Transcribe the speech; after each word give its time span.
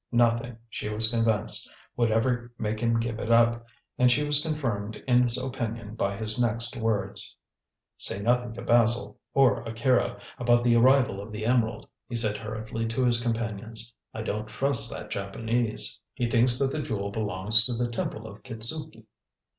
Nothing, 0.11 0.57
she 0.67 0.89
was 0.89 1.11
convinced, 1.11 1.71
would 1.95 2.09
ever 2.09 2.51
make 2.57 2.79
him 2.79 2.99
give 2.99 3.19
it 3.19 3.31
up, 3.31 3.67
and 3.99 4.09
she 4.09 4.23
was 4.23 4.41
confirmed 4.41 4.95
in 5.07 5.21
this 5.21 5.37
opinion 5.37 5.93
by 5.93 6.17
his 6.17 6.41
next 6.41 6.75
words. 6.75 7.37
"Say 7.99 8.19
nothing 8.19 8.51
to 8.55 8.63
Basil, 8.63 9.19
or 9.35 9.61
Akira, 9.61 10.19
about 10.39 10.63
the 10.63 10.75
arrival 10.75 11.21
of 11.21 11.31
the 11.31 11.45
emerald," 11.45 11.87
he 12.09 12.15
said 12.15 12.35
hurriedly 12.35 12.87
to 12.87 13.05
his 13.05 13.21
companions. 13.21 13.93
"I 14.11 14.23
don't 14.23 14.47
trust 14.47 14.89
that 14.91 15.11
Japanese. 15.11 15.99
He 16.15 16.27
thinks 16.27 16.57
that 16.57 16.71
the 16.71 16.81
Jewel 16.81 17.11
belongs 17.11 17.67
to 17.67 17.73
the 17.73 17.85
Temple 17.87 18.25
of 18.25 18.41
Kitzuki." 18.41 19.05